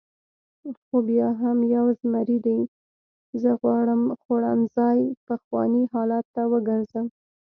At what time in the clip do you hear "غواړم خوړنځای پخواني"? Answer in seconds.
3.61-5.83